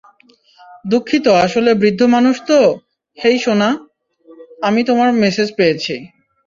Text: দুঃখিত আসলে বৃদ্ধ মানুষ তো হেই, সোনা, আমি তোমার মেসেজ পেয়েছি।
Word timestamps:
দুঃখিত 0.85 1.25
আসলে 1.45 1.71
বৃদ্ধ 1.73 2.01
মানুষ 2.15 2.35
তো 2.47 2.59
হেই, 3.17 3.37
সোনা, 3.37 3.69
আমি 4.61 4.81
তোমার 4.83 5.09
মেসেজ 5.23 5.47
পেয়েছি। 5.57 5.95